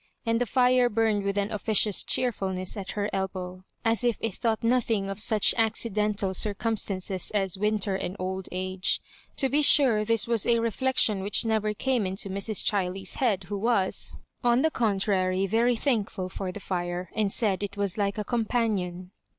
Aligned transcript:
And 0.25 0.41
the 0.41 0.47
fire 0.47 0.89
burned 0.89 1.21
with 1.23 1.37
an 1.37 1.51
officious 1.51 2.03
cheerfulness 2.03 2.75
at 2.75 2.93
her 2.93 3.07
elbow, 3.13 3.65
as 3.85 4.03
if 4.03 4.17
it 4.19 4.33
thought 4.33 4.63
nothing 4.63 5.11
of 5.11 5.19
such 5.19 5.53
accidental 5.59 6.33
circumstan 6.33 7.01
ces 7.01 7.29
as 7.35 7.55
winter 7.55 7.93
and 7.95 8.15
old 8.17 8.49
age. 8.51 8.99
To 9.37 9.47
be 9.47 9.61
sure 9.61 10.03
this 10.03 10.25
was 10.27 10.47
a 10.47 10.57
reflection 10.57 11.19
which 11.21 11.45
never 11.45 11.75
came 11.75 12.07
into 12.07 12.31
Mrs. 12.31 12.63
Chiley's 12.65 13.17
head, 13.21 13.43
who 13.43 13.59
was, 13.59 14.15
on 14.43 14.63
the 14.63 14.71
contrary, 14.71 15.45
very 15.45 15.75
thankful 15.75 16.29
for 16.29 16.51
the 16.51 16.59
fire, 16.59 17.11
and 17.15 17.31
said 17.31 17.61
it 17.61 17.77
was 17.77 17.95
like 17.95 18.17
a 18.17 18.23
companion. 18.23 19.11